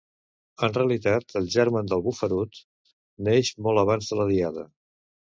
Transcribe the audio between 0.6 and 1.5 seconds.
En realitat el